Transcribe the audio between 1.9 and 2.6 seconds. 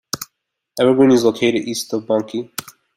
of Bunkie.